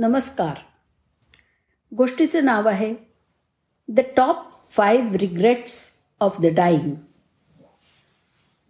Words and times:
नमस्कार. 0.00 0.54
गोष्टीचं 1.96 2.44
नाव 2.44 2.68
आहे 2.68 2.94
the 3.88 4.00
top 4.16 4.36
five 4.66 5.16
regrets 5.16 5.88
of 6.20 6.40
the 6.40 6.46
dying. 6.46 6.94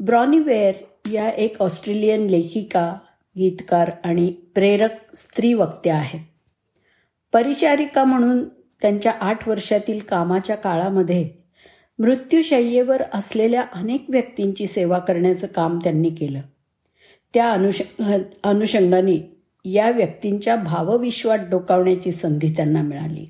Bronnie Ware 0.00 0.74
या 1.12 1.30
एक 1.30 1.62
ऑस्ट्रेलियन 1.62 2.26
लेखिका 2.26 2.94
गीतकार 3.38 3.90
आणि 4.04 4.30
प्रेरक 4.30 5.16
स्त्री 5.16 5.54
वक्त्या 5.54 5.96
आहेत. 5.96 6.20
परिचारिका 7.32 8.04
म्हणून 8.04 8.48
त्यांच्या 8.48 9.12
आठ 9.20 9.48
वर्षातील 9.48 10.00
कामाच्या 10.00 10.56
काळामध्ये 10.56 11.30
मृत्यूशय्येवर 11.98 13.02
असलेल्या 13.14 13.64
अनेक 13.72 14.04
व्यक्तींची 14.08 14.66
सेवा 14.66 14.98
करण्याचं 14.98 15.46
काम 15.46 15.78
त्यांनी 15.78 16.10
केलं. 16.10 16.40
त्या 17.34 17.52
अनुष 17.52 17.82
अनुषंगाने 18.44 19.37
या 19.64 19.90
व्यक्तींच्या 19.90 20.56
भावविश्वात 20.56 21.38
डोकावण्याची 21.38 22.12
संधी 22.12 22.52
त्यांना 22.56 22.82
मिळाली. 22.82 23.26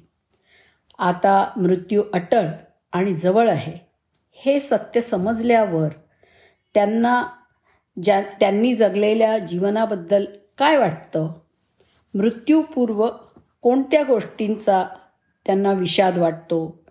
आता 0.98 1.50
मृत्यू 1.56 2.02
अटळ 2.12 2.48
आणि 2.92 3.14
जवळ 3.14 3.50
आहे. 3.50 3.88
हे 4.34 4.60
सत्य 4.60 5.00
समजल्यावर 5.00 5.88
त्यांना 6.74 7.26
ज्या 8.02 8.22
त्यांनी 8.40 8.74
जगलेल्या 8.74 9.38
जीवनाबद्दल 9.38 10.24
काय 10.58 10.76
वाटतं? 10.76 11.32
मृत्यूपूर्व 12.14 13.08
कोणत्या 13.62 14.02
गोष्टींचा 14.02 14.84
त्यांना 15.46 15.72
विषाद 15.72 16.18
वाटतो? 16.18 16.84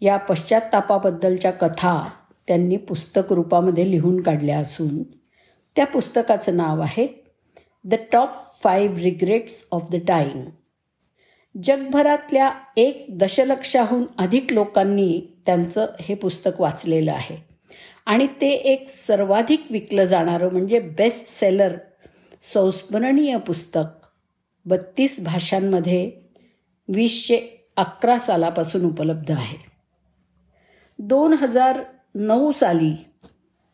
या 0.00 0.16
पश्चात्तापाबद्दलच्या 0.16 1.50
कथा 1.50 2.10
त्यांनी 2.48 2.76
पुस्तक 2.76 3.32
रूपामध्ये 3.32 3.90
लिहून 3.90 4.20
काढल्या 4.20 4.58
असून 4.58 5.02
त्या 5.76 5.86
पुस्तकाचं 5.86 6.56
नाव 6.56 6.80
आहे 6.80 7.27
the 7.84 7.94
top 8.12 8.28
five 8.62 9.02
regrets 9.02 9.68
of 9.72 9.82
the 9.90 9.96
dying 10.04 10.44
जगभरातल्या 11.62 12.52
एक 12.76 13.06
दशलक्षाहून 13.10 14.04
अधिक 14.18 14.52
लोकांनी 14.52 15.20
त्यांचं 15.46 15.86
हे 16.00 16.14
पुस्तक 16.14 16.60
वाचलेलं 16.60 17.12
आहे. 17.12 17.36
आणि 18.06 18.26
ते 18.26 18.50
एक 18.50 18.88
सर्वाधिक 18.88 19.66
विकलं 19.70 20.04
जाणारं 20.04 20.48
म्हणजे 20.48 20.78
बेस्ट 20.80 21.26
सेलर 21.26 21.76
संस्मरणीय 22.42 23.36
पुस्तक 23.36 24.06
बत्तीस 24.64 25.24
भाषांमध्ये 25.24 26.12
वीसशे 26.88 27.66
अकरा 27.76 28.18
सालापासून 28.18 28.84
उपलब्ध 28.84 29.30
आहे. 29.30 29.56
दोन 30.98 31.32
हजार 31.32 31.80
नऊ 32.14 32.52
साली 32.52 32.94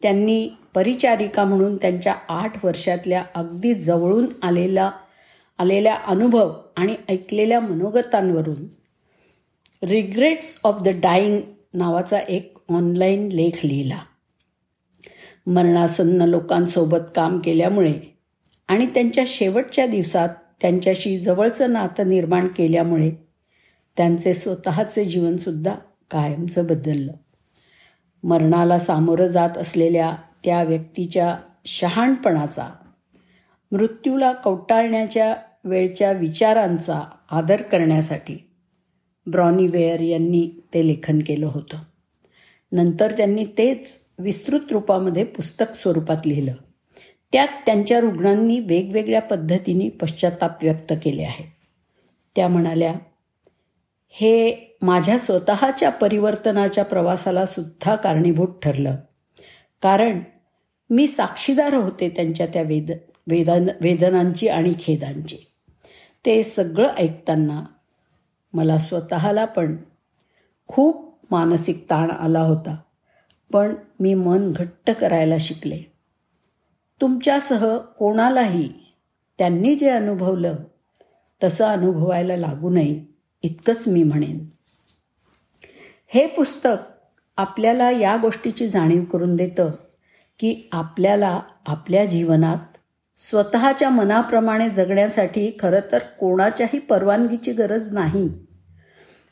त्यांनी 0.03 0.49
परिचारिका 0.75 1.45
म्हणून 1.45 1.77
त्यांच्या 1.77 2.15
आठ 2.29 2.65
वर्षातल्या 2.65 3.25
अगदी 3.35 3.75
जवळून 3.75 4.27
आलेला 4.43 4.91
आलेल्या 5.59 5.95
अनुभव 6.07 6.53
आणि 6.77 6.97
ऐकलेल्या 7.09 7.61
मनोगतांवरून 7.61 8.67
रिग्रेट्स 9.83 10.61
ऑफ 10.65 10.83
द 10.83 10.89
डाईंग 10.89 11.41
नावाचा 11.75 12.19
एक 12.19 12.59
ऑनलाईन 12.69 13.29
लेख 13.29 13.61
लिहिला. 13.65 13.99
मरणासन्न 15.47 16.23
लोकांसोबत 16.23 16.99
काम 17.17 17.39
केल्यामुळे 17.39 17.95
आणि 18.69 18.87
त्यांच्या 18.87 19.25
शेवटच्या 19.27 19.87
दिवसात 19.87 20.29
त्यांच्याशी 20.61 21.19
जवळचं 21.19 21.73
नातं 21.73 22.09
निर्माण 22.09 22.49
केल्यामुळे 22.49 23.11
त्यांचे 23.97 24.35
स्वतःचे 24.35 25.05
जीवनसुद्धा 25.05 25.75
कायमचं 26.11 26.67
बदललं. 26.67 27.13
मरणाला 28.23 28.79
सामोरं 28.79 29.27
जात 29.27 29.59
असलेल्या 29.59 30.17
त्या 30.45 30.63
व्यक्तीच्या 30.63 31.39
शहाणपणाचा 31.67 32.69
मृत्यूला 33.73 34.33
कवटाळण्याच्या 34.33 35.37
वेळच्या 35.65 36.13
विचारांचा 36.13 37.03
आदर 37.31 37.63
करण्यासाठी 37.63 38.51
ब्रॉनिवेअर 39.27 40.01
यांनी 40.01 40.65
ते 40.75 40.87
लेखन 40.87 41.19
केलं 41.19 41.47
होतं. 41.47 41.77
नंतर 42.73 43.17
त्यांनी 43.17 43.45
तेच 43.45 43.99
विस्तृत 44.19 44.61
रूपामध्ये 44.71 45.25
पुस्तक 45.25 45.77
स्वरूपात 45.77 46.27
लिहिलं. 46.27 46.55
त्यात 47.33 47.49
त्यांच्या 47.67 48.01
रुग्णांनी 48.01 48.61
वेगवेगळ्या 48.61 49.21
पद्धतीने 49.21 49.89
पश्चाताप 49.89 50.65
व्यक्त 50.65 50.93
केले 51.03 51.23
आहेत. 51.23 51.47
त्या 52.37 52.49
म्हणाल्या 52.49 52.95
हे 54.09 54.55
माझ्या 54.83 55.19
स्वतःच्या 55.19 55.91
परिवर्तनाच्या 55.91 56.85
प्रवासाला 56.85 57.47
सुद्धा 57.47 57.97
कारणीभूत 57.97 58.49
ठरलं. 58.63 58.97
कारण 59.83 60.21
मी 60.95 61.07
साक्षीदार 61.07 61.75
होते 61.75 62.09
त्यांच्या 62.09 62.47
त्या 62.47 62.63
वेद 62.63 62.91
वेदन 63.27 63.69
वेदनांची 63.81 64.49
आणि 64.49 64.73
खेदांची. 64.81 65.37
ते 66.27 66.43
सगळं 66.43 66.89
ऐकताना 66.89 67.65
मला 68.53 68.79
स्वतःला 68.79 69.45
पण 69.45 69.77
खूप 70.67 71.19
मानसिक 71.31 71.87
ताण 71.91 72.11
आला 72.11 72.41
होता 72.41 72.77
पण 73.53 73.75
मी 74.01 74.15
मन 74.15 74.53
घट्ट 74.53 74.91
करायला 74.91 75.35
शिकले. 75.41 75.83
तुमच्यासह 77.01 77.77
कोणालाही 77.77 78.73
त्यांनी 79.39 79.75
जे 79.75 79.91
अनुभवलं 79.91 80.55
तसं 81.45 81.65
अनुभवायला 81.65 82.37
लागू 82.37 82.71
नये 82.71 83.05
इतकंच 83.43 83.89
मी 83.89 84.03
म्हणेन. 84.03 84.47
हे 86.07 86.27
पुस्तक 86.27 86.77
आपल्याला 87.37 87.91
या 87.91 88.17
गोष्टीची 88.17 88.69
जाणीव 88.69 89.05
करून 89.05 89.37
देतं 89.37 89.71
की 90.39 90.69
आपल्याला 90.73 91.41
आपल्या 91.67 92.05
जीवनात 92.05 92.57
स्वतःच्या 93.17 93.91
मनाप्रमाणे 93.91 94.71
जगण्यासाठी 94.71 95.51
खरं 95.61 95.81
तर 95.93 95.99
कोणाच्याही 95.99 96.79
परवानगीची 96.79 97.53
गरज 97.53 97.93
नाही. 97.95 98.31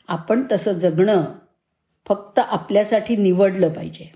आपण 0.07 0.43
तसं 0.51 0.71
जगणं 0.71 1.25
फक्त 2.07 2.39
आपल्यासाठी 2.39 3.15
निवडलं 3.15 3.69
पाहिजे. 3.69 4.13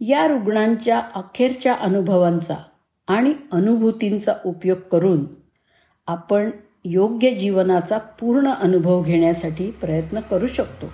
या 0.00 0.26
रुग्णांच्या 0.26 1.02
अखेरच्या 1.14 1.74
अनुभवांचा 1.74 2.54
आणि 3.08 3.34
अनुभूतींचा 3.52 4.32
उपयोग 4.44 4.78
करून 4.78 5.26
आपण 6.06 6.50
योग्य 6.84 7.30
जीवनाचा 7.30 7.98
पूर्ण 7.98 8.48
अनुभव 8.48 9.02
घेण्यासाठी 9.02 9.70
प्रयत्न 9.70 10.20
करू 10.20 10.46
शकतो. 10.46 10.86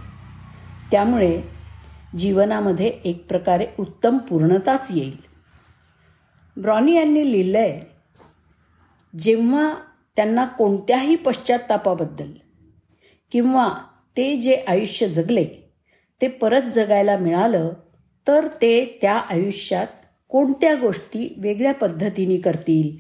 त्यामुळे 0.91 1.60
जीवनामध्ये 2.19 2.89
एक 3.05 3.27
प्रकारे 3.29 3.67
उत्तम 3.79 4.19
पूर्णताच 4.19 4.89
येईल. 4.91 5.17
ब्रॉनी 6.57 6.95
यांनी 6.97 7.33
लिहिलंय 7.33 7.81
जेव्हा 9.19 9.75
त्यांना 10.17 10.45
कोणत्याही 10.45 11.17
पश्चात्तापाबद्दल 11.17 12.33
किंवा 13.31 13.69
ते 14.17 14.37
जे 14.37 14.55
आयुष्य 14.69 15.09
जगले 15.09 15.45
ते 16.21 16.29
परत 16.29 16.63
जगायला 16.63 17.17
मिळालं 17.19 17.73
तर 18.29 18.47
ते 18.47 18.99
त्या 19.03 19.15
आयुष्यात 19.15 19.87
कोणत्या 20.29 20.75
गोष्टी 20.75 21.35
वेगळ्या 21.37 21.75
पद्धतीने 21.75 22.37
करतील 22.37 22.97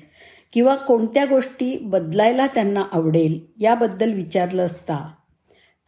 किंवा 0.52 0.76
कोणत्या 0.76 1.24
गोष्टी 1.24 1.78
बदलायला 1.78 2.46
त्यांना 2.46 2.84
आवडेल 2.92 3.40
याबद्दल 3.60 4.12
विचारलं 4.12 4.66
असता 4.66 5.14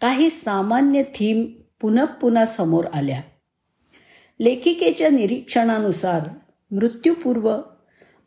काही 0.01 0.31
सामान्य 0.31 1.03
थीम 1.03 1.47
पुनः 1.83 2.05
पुन्हा 2.05 2.47
समोर 2.47 2.85
आल्या. 2.95 3.21
लेखिकेच्या 4.41 5.09
निरीक्षणानुसार 5.09 6.21
मृत्यूपूर्व 6.71 7.57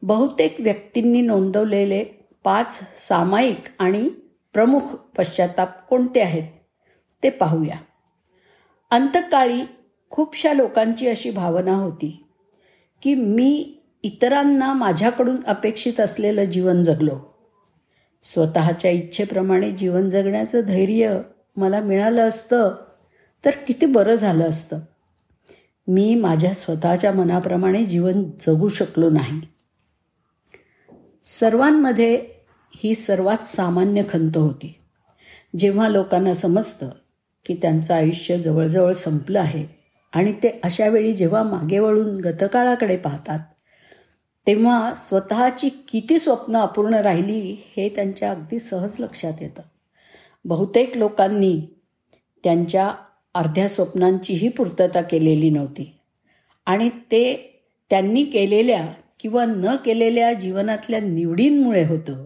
बहुतेक 0.01 0.55
व्यक्तींनी 0.59 1.21
नोंदवलेले 1.21 2.03
पाच 2.43 2.79
सामायिक 3.07 3.59
आणि 3.79 4.09
प्रमुख 4.53 4.79
पश्चाताप 5.17 5.87
कोणते 5.87 6.21
आहेत 6.21 6.43
ते 7.23 7.29
पाहूया. 7.29 7.75
अंतकाळी 8.91 9.61
खूपशा 10.09 10.53
लोकांची 10.53 11.07
अशी 11.07 11.31
भावना 11.31 11.73
होती 11.73 12.25
की 13.01 13.15
मी 13.15 13.79
इतरांना 14.03 14.73
माझ्याकडून 14.73 15.43
अपेक्षित 15.43 15.99
असलेलं 15.99 16.43
जीवन 16.43 16.83
जगलो. 16.83 17.19
स्वतःच्या 18.23 18.91
इच्छेप्रमाणे 18.91 19.71
जीवन 19.71 20.09
जगण्याचं 20.09 20.61
धैर्य 20.61 21.21
मला 21.57 21.79
मिळालं 21.79 22.27
असतं 22.27 22.75
तर 23.45 23.51
किती 23.67 23.85
बरं 23.85 24.15
झालं 24.15 24.49
असतं. 24.49 24.79
मी 25.87 26.15
माझ्या 26.15 26.53
स्वतःच्या 26.53 27.11
मनाप्रमाणे 27.11 27.85
जीवन 27.85 28.23
जगू 28.39 28.67
शकलो 28.67 29.09
नाही. 29.09 29.41
सर्वांमध्ये 31.23 32.25
ही 32.75 32.95
सर्वात 32.95 33.45
सामान्य 33.45 34.01
खंत 34.09 34.37
होती. 34.37 34.75
जेव्हा 35.57 35.89
लोकांना 35.89 36.33
समजतं 36.33 36.89
की 37.45 37.55
त्यांचं 37.61 37.93
आयुष्य 37.93 38.37
जवळजवळ 38.37 38.93
संपलं 38.93 39.39
आहे 39.39 39.65
आणि 40.13 40.33
ते 40.33 40.59
अशा 40.63 40.87
वेळी 40.87 41.13
जेव्हा 41.13 41.43
मागे 41.43 41.79
वळून 41.79 42.17
गतकाळाकडे 42.17 42.97
पाहतात 42.97 43.39
तेव्हा 44.47 44.93
स्वतःची 44.95 45.69
किती 45.69 46.19
स्वप्न 46.19 46.57
अपूर्ण 46.57 46.93
राहिली 46.93 47.57
हे 47.77 47.89
त्यांच्या 47.89 48.31
अगदी 48.31 48.59
सहज 48.59 48.95
लक्षात 48.99 49.33
येतं. 49.41 49.61
बहुतेक 50.45 50.97
लोकांनी 50.97 51.61
त्यांच्या 52.43 52.93
अर्ध्या 53.35 53.69
स्वप्नांचीही 53.69 54.49
पूर्तता 54.49 55.01
केलेली 55.01 55.49
नव्हती. 55.49 55.99
आणि 56.65 56.89
ते 56.89 57.51
त्यांनी 57.89 58.23
केलेल्या 58.23 58.87
किंवा 59.19 59.45
न 59.45 59.75
केलेल्या 59.75 60.33
जीवनातल्या 60.33 60.99
निवडींमुळे 60.99 61.85
होतं. 61.85 62.25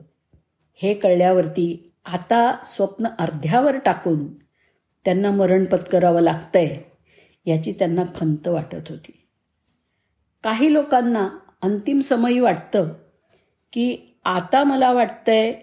हे 0.76 0.94
कळल्यावरती 0.94 1.94
आता 2.06 2.56
स्वप्न 2.66 3.08
अर्ध्यावर 3.20 3.78
टाकून 3.78 4.34
त्यांना 5.06 5.32
मरण 5.32 5.66
पत्करावं 5.66 6.22
लागतंय 6.22 6.78
याची 7.46 7.72
त्यांना 7.72 8.04
खंत 8.16 8.48
वाटत 8.48 8.90
होती. 8.90 9.28
काही 10.44 10.74
लोकांना 10.74 11.30
अंतिम 11.62 12.00
समयी 12.00 12.40
वाटतं 12.40 12.94
की 13.74 14.18
आता 14.26 14.64
मला 14.64 14.92
वाटतंय 14.92 15.54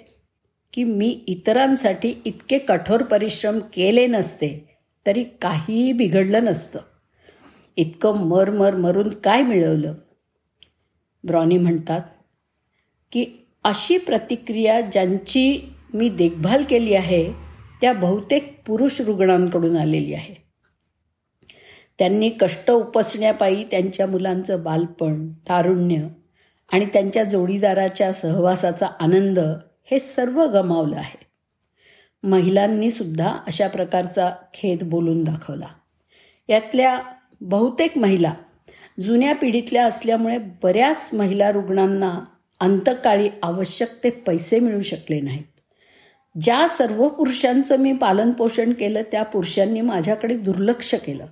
की 0.73 0.85
मी 0.85 1.25
इतरांसाठी 1.27 2.15
इतके 2.25 2.59
कठोर 2.59 3.03
परिश्रम 3.03 3.59
केले 3.59 4.07
नसते 4.07 4.76
तरी 5.07 5.25
काहीही 5.25 5.93
बिघडलं 5.93 6.45
नसतं. 6.45 6.79
इतकं 7.77 8.17
मर 8.17 8.51
मर 8.51 8.75
मरून 8.75 9.09
काय 9.09 9.43
मिळवलं? 9.43 9.95
ब्रॉनी 11.25 11.59
म्हणतात 11.59 12.01
की 13.13 13.27
अशी 13.65 13.99
प्रतिक्रिया 13.99 14.81
ज्यांची 14.81 15.75
मी 15.95 16.09
देखभाल 16.09 16.65
केली 16.71 16.95
आहे 16.95 17.33
त्या 17.81 17.93
बहुतेक 17.93 18.63
पुरुष 18.67 19.01
रुग्णांकडून 19.01 19.77
आलेली 19.77 20.15
आहे. 20.15 20.35
त्यांनी 21.99 22.29
कष्ट 22.29 22.71
उपसण्यापायी 22.71 23.65
त्यांच्या 23.65 24.07
मुलांचं 24.07 24.63
बालपण 24.63 25.29
तारुण्य 25.29 26.09
आणि 26.73 26.87
त्यांच्या 26.87 27.25
जोडीदाराच्या 27.25 28.13
सहवासाचा 28.13 28.87
आनंद 28.87 29.39
हे 29.85 30.01
सर्व 30.01 30.47
गमावलं 30.47 30.97
आहे. 30.97 31.26
महिलांनी 32.27 32.91
सुद्धा 32.91 33.31
अशा 33.47 33.69
प्रकारचा 33.69 34.31
खेद 34.55 34.83
बोलून 34.83 35.25
दाखवला. 35.25 35.67
यातल्या 36.49 37.01
बहुतेक 37.41 37.99
महिला 37.99 38.35
जुन्या 39.01 39.35
पिढीतल्या 39.35 39.87
असल्यामुळे 39.87 40.39
बऱ्याच 40.39 41.11
महिला 41.13 41.53
रुग्णांना 41.53 42.21
अंतकाळी 42.61 43.29
आवश्यक 43.43 44.05
ते 44.05 44.11
पैसे 44.11 44.61
मिळू 44.61 44.81
शकले 44.81 45.21
नाहीत. 45.21 45.45
ज्या 46.41 46.69
सर्व 46.69 47.09
पुरुषांचं 47.09 47.79
मी 47.79 47.93
पालनपोषण 47.93 48.73
केलं 48.73 49.03
त्या 49.03 49.23
पुरुषांनी 49.23 49.81
माझ्याकडे 49.81 50.37
दुर्लक्ष 50.37 50.95
केलं. 50.95 51.27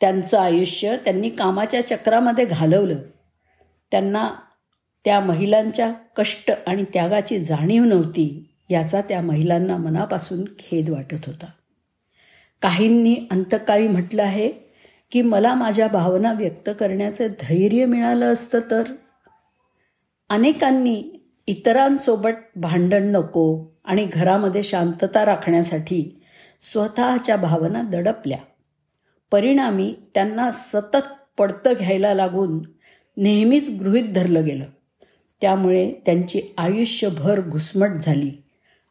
त्यांचं 0.00 0.38
आयुष्य 0.38 0.96
त्यांनी 0.96 1.28
कामाच्या 1.28 1.86
चक्रामध्ये 1.88 2.44
घालवलं. 2.44 2.96
त्यांना 3.90 4.30
त्या 5.04 5.20
महिलांच्या 5.20 5.92
कष्ट 6.16 6.52
आणि 6.66 6.84
त्यागाची 6.84 7.38
जाणीव 7.38 7.84
नव्हती. 7.84 8.47
याचा 8.68 9.00
त्या 9.00 9.20
महिलांना 9.20 9.76
मनापासून 9.76 10.44
खेद 10.58 10.90
वाटत 10.90 11.26
होता. 11.26 11.46
काहींनी 12.62 13.16
अंतकाळी 13.30 13.88
म्हटलं 13.88 14.22
आहे 14.22 14.48
की 15.10 15.22
मला 15.22 15.54
माझ्या 15.54 15.88
भावना 15.88 16.32
व्यक्त 16.32 16.70
करण्याचं 16.80 17.26
धैर्य 17.26 17.84
मिळालं 17.84 18.32
असतं 18.32 18.60
तर? 18.70 18.82
अनेकांनी 20.30 21.04
इतरांसोबत 21.46 22.56
भांडण 22.56 23.02
नको 23.02 23.64
आणि 23.84 24.04
घरामध्ये 24.12 24.62
शांतता 24.62 25.24
राखण्यासाठी 25.24 26.22
स्वतःच्या 26.60 27.36
भावना 27.36 27.82
दडपल्या. 27.82 28.38
परिणामी 29.30 29.94
त्यांना 30.14 30.50
सतत 30.52 31.38
पडतं 31.38 31.72
घ्यायला 31.78 32.14
लागून 32.14 32.62
नेहमीच 33.16 33.70
गृहीत 33.80 34.14
धरलं 34.14 34.44
गेलं. 34.44 34.64
त्यामुळे 35.40 35.92
त्यांची 36.06 36.42
आयुष्यभर 36.58 37.40
घुसमट 37.40 37.88
झाली. 37.88 38.42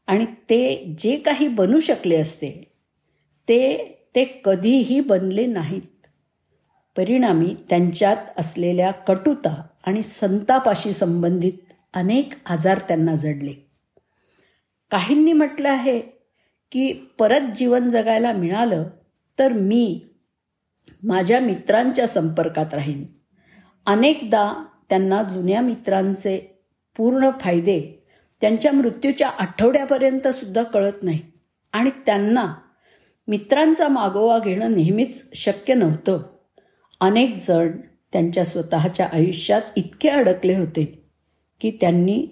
आणि 0.08 0.26
ते 0.26 0.96
जे 0.98 1.18
काही 1.18 1.48
बनू 1.48 1.80
शकले 1.80 2.16
असते 2.16 2.72
ते 3.50 3.94
ते 4.16 4.42
कधीही 4.46 5.00
बनले 5.00 5.46
नाहीत. 5.46 6.08
परिणामी 6.98 7.56
त्यांच्यात 7.70 8.18
असलेल्या 8.38 8.92
कटुता 8.92 9.68
आणि 9.86 10.04
संतापाशी 10.04 10.94
संबंधित 10.94 11.54
अनेक 11.94 12.34
आजार 12.46 12.80
त्यांना 12.80 13.16
जडले. 13.16 13.54
काहींनी 14.92 15.34
म्हटलं 15.34 15.70
आहे 15.70 16.00
की 16.72 16.94
परत 17.20 17.42
जीवन 17.56 17.90
जगायला 17.90 18.34
मिळालं 18.34 18.90
तर 19.40 19.52
मी 19.52 20.02
माझ्या 21.04 21.40
मित्रांच्या 21.40 22.08
संपर्कात 22.08 22.74
राहीन. 22.74 23.06
अनेकदा 23.86 24.66
त्यांना 24.90 25.24
जुन्या 25.24 25.62
मित्रांचे 25.62 26.64
पूर्ण 26.98 27.30
फायदे 27.42 27.97
त्यांच्या 28.42 28.72
मृत्यूच्या 28.72 29.30
आठवड्यापर्यंत 29.30 30.28
सुद्धा 30.28 30.64
कळत 30.64 31.04
नाही. 31.04 31.20
आणि 31.74 31.90
त्यांना 32.06 32.54
मित्रांचा 33.28 33.88
मागोवा 33.88 34.40
घेणं 34.40 34.72
नेहमीच 34.72 35.30
शक्य 35.34 35.74
नव्हतं. 35.74 36.22
अनेक 37.00 37.36
जण 37.48 37.72
त्यांच्या 38.14 38.46
स्वतःच्या 38.46 39.10
आयुष्यात 39.14 39.62
इतके 39.76 40.10
अडकले 40.10 40.56
होते 40.56 41.04
की 41.60 41.72
त्यांनी 41.82 42.28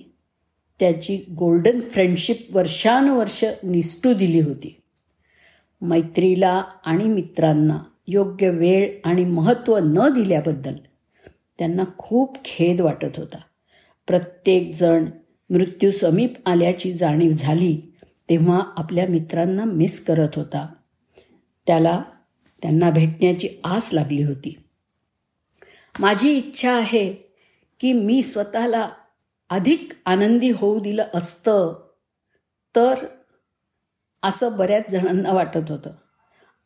त्याची 0.80 1.26
गोल्डन 1.38 1.80
फ्रेंडशिप 1.80 2.48
वर्षानुवर्ष 2.52 3.46
निष्ठू 3.64 4.14
दिली 4.14 4.40
होती. 4.40 4.82
मैत्रीला 5.82 6.64
आणि 6.86 7.04
मित्रांना 7.04 7.80
योग्य 8.08 8.50
वेळ 8.50 8.90
आणि 9.06 9.26
महत्त्व 9.26 9.78
न 9.78 10.14
दिल्याबद्दल 10.14 10.76
त्यांना 11.58 11.84
खूप 11.98 12.46
खेद 12.46 12.82
वाटत 12.82 13.18
होता. 13.18 13.38
प्रत्येकजण 14.08 15.06
मृत्यू 15.50 15.92
समीप 15.92 16.34
आल्याची 16.46 16.94
जाणीव 16.94 17.32
झाली 17.32 17.82
तेव्हा 18.30 18.62
आपल्या 18.78 19.08
मित्रांना 19.08 19.64
मिस 19.64 20.06
करत 20.06 20.30
होता. 20.36 20.74
त्याला 21.68 22.04
त्यांना 22.62 22.90
भेटण्याची 22.90 23.50
आस 23.64 23.94
लागली 23.94 24.24
होती. 24.24 24.64
माझी 26.00 26.32
इच्छा 26.32 26.74
आहे 26.74 27.14
की 27.80 27.94
मी 27.94 28.22
स्वतःला 28.22 28.90
अधिक 29.50 29.90
आनंदी 30.06 30.52
होऊ 30.52 30.80
दिलं 30.80 31.06
असतं 31.14 31.88
तर 32.76 32.96
असं 34.24 34.58
बऱ्याच 34.58 34.92
जणांना 34.92 35.32
वाटत 35.32 35.72
होतं. 35.72 35.90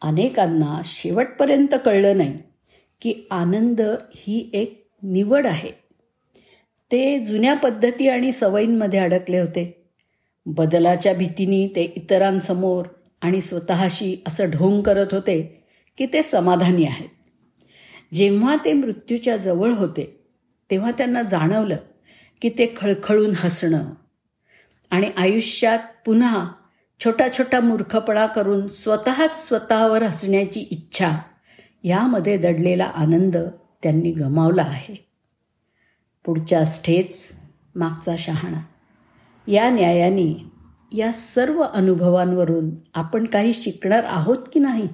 अनेकांना 0.02 0.82
शेवटपर्यंत 0.86 1.76
कळलं 1.86 2.18
नाही 2.18 2.38
की 3.02 3.28
आनंद 3.32 3.82
ही 4.16 4.50
एक 4.54 4.90
निवड 5.04 5.48
आहे. 5.48 5.89
ते 6.92 7.20
जुन्या 7.20 7.54
पद्धती 7.54 8.08
आणि 8.10 8.32
सवयींमध्ये 8.32 9.00
अडकले 9.00 9.40
होते. 9.40 9.92
बदलाच्या 10.46 11.14
भीतीने 11.14 11.68
ते 11.76 11.82
इतरांसमोर 11.96 12.86
आणि 13.22 13.42
स्वतःशी 13.42 14.16
असं 14.28 14.50
ढोंग 14.50 14.82
करत 14.82 15.14
होते 15.14 15.42
की 15.98 16.06
ते 16.06 16.24
समाधानी 16.24 16.86
आहेत. 16.86 17.08
जेव्हा 18.14 18.56
ते 18.66 18.74
मृत्यूच्या 18.74 19.38
जवळ 19.38 19.72
होते 19.72 20.20
तेव्हा 20.70 20.92
त्यांना 20.92 21.22
जाणवलं 21.22 21.76
की 22.42 22.50
ते 22.50 22.74
खळखळून 22.78 23.34
हसणं 23.38 23.90
आणि 24.92 25.10
आयुष्यात 25.18 25.80
पुन्हा 26.06 26.48
छोटा 27.00 27.28
छोटा 27.38 27.60
मूर्खपणा 27.60 28.26
करून 28.26 28.68
स्वतःच 28.68 29.48
स्वतःवर 29.48 30.04
हसण्याची 30.04 30.60
इच्छा 30.60 31.12
यामध्ये 31.84 32.38
दडलेला 32.38 32.86
आनंद 32.86 33.38
त्यांनी 33.84 34.12
गमावला 34.12 34.62
आहे. 34.62 35.09
पुढच्या 36.26 36.66
स्टेच 36.66 37.40
मागचा 37.76 38.16
शहाणा. 38.18 38.60
या 39.48 39.70
न्यायाने 39.70 40.44
या 40.94 41.12
सर्व 41.12 41.62
अनुभवांवरून 41.62 42.70
आपण 42.94 43.26
काही 43.26 43.54
शिकणार 43.54 44.04
आहोत 44.04 44.38
की 44.54 44.60
नाही? 44.60 44.88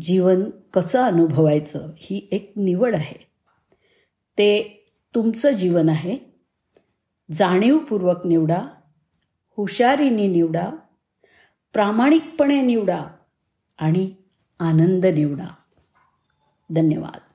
जीवन 0.00 0.42
कसं 0.74 1.02
अनुभवायचं 1.02 1.88
ही 1.96 2.28
एक 2.32 2.52
निवड 2.56 2.94
आहे. 2.94 3.26
ते 4.38 4.84
तुमचं 5.14 5.50
जीवन 5.50 5.88
आहे. 5.88 6.18
जाणीवपूर्वक 7.32 8.26
निवडा 8.26 8.62
हुशारीने 9.56 10.26
निवडा 10.26 10.70
प्रामाणिकपणे 11.72 12.62
निवडा 12.62 13.04
आणि 13.78 14.14
आनंद 14.60 15.06
निवडा. 15.06 15.54
धन्यवाद. 16.70 17.33